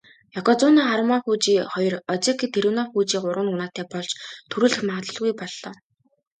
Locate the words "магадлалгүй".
4.89-5.31